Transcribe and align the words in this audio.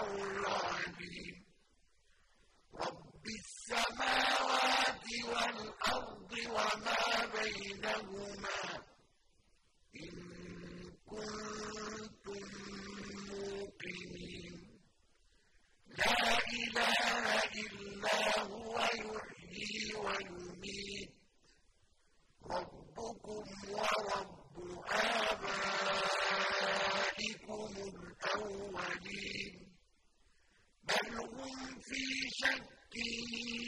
يوم 0.00 0.39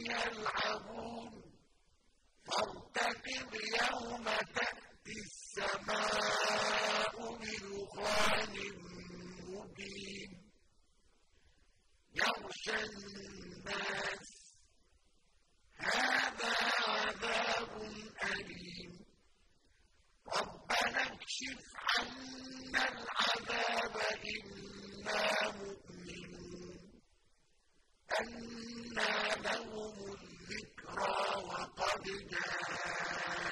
يلعبون 0.09 1.33
فارتقب 2.47 3.55
يوم 3.55 4.25
تأتي 4.25 5.17
السماء 5.27 7.15
بدخان 7.41 8.55
مبين 9.49 10.31
يغشى 12.15 12.79
الناس 12.85 14.22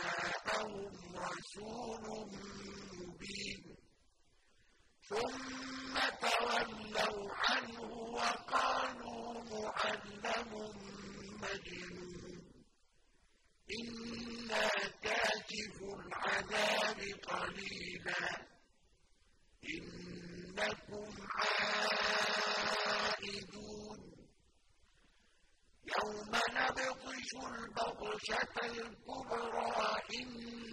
جاءهم 0.01 0.93
رسول 1.17 2.05
مبين. 2.99 3.63
ثم 5.11 5.95
تولوا 6.23 7.25
عنه 7.35 7.81
وقالوا 8.17 9.27
معلم 9.51 10.53
مجنون. 11.43 12.43
إنا 13.81 14.69
كاشف 15.03 15.77
العذاب 15.99 17.01
قليلا. 17.29 18.25
إنكم 19.75 21.11
عائدون. 23.11 24.01
يوم 25.91 26.33
نبطش 26.57 27.31
البصر 27.35 27.90
الفحشة 28.15 28.67
الكبرى 28.67 29.71
إن 30.21 30.70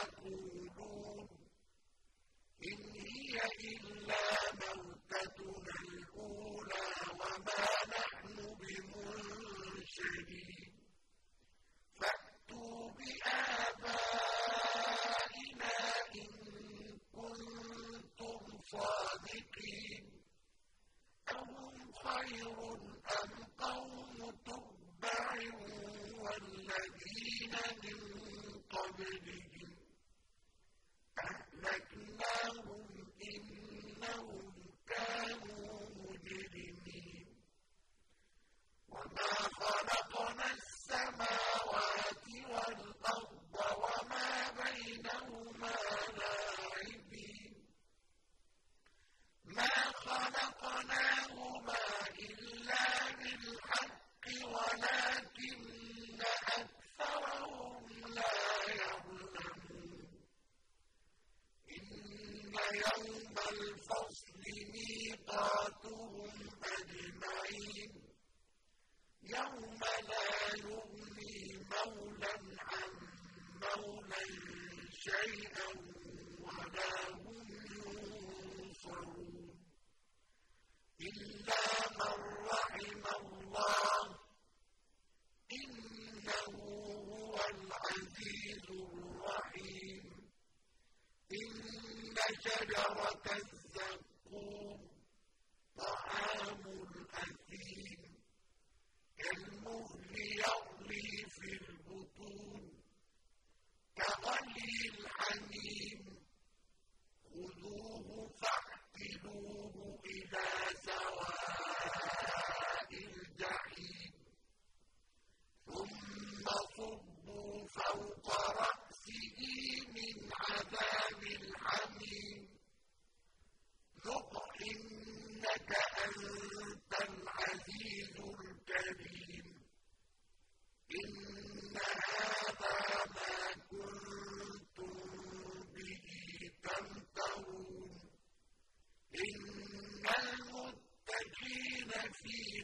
يقولون 0.00 1.28
إن 2.64 2.80
هي 3.06 3.34
إلا 3.70 4.22
موتتنا 4.60 5.74
الأولى 5.88 6.86
وما 7.20 7.68
نحن 7.88 8.36
بمنشرين. 8.60 10.20
فأتوا 12.00 12.82
بآبائنا 12.96 14.06
إن 16.14 16.32
كنتم 17.12 18.42
صادقين. 18.72 20.04
أهم 21.30 21.76
خير 21.92 22.89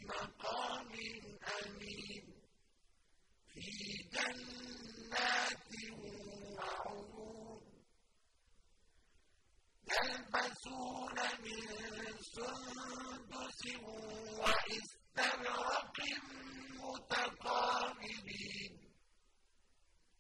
مَقَامٍ 0.07 0.93
أَمِينٍ 1.63 2.25
فِي 3.53 3.71
جَنَّاتٍ 4.15 5.71
وَعُيُونٍ. 6.59 7.63
يَلْبَسُونَ 9.93 11.19
مِن 11.45 11.65
سُندُسٍ 12.35 13.63
وَإِسْتَبْرَقٍ 14.43 15.99
مُتَقَابِلِينَ. 16.83 18.73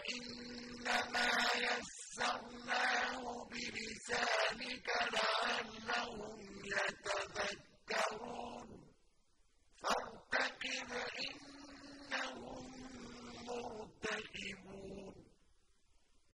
فإنما 0.02 1.21